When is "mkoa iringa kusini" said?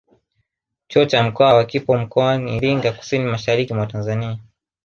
1.97-3.25